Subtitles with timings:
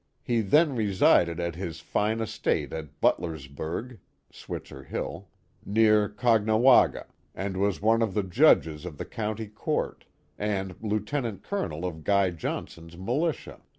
[0.23, 3.99] He then resided at his fine estate at Butlers burg
[4.31, 5.29] (Switzer Hill),
[5.63, 10.05] near Caughnawaga, and was one of the judges of the county court,
[10.39, 13.61] and lieutenant colonel of Guy Johnson's militia.